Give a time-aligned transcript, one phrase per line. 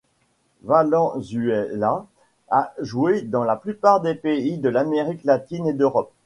[0.63, 2.07] Valenzuela
[2.49, 6.11] a joué dans la plupart des pays de l'Amérique Latine et d'Europe.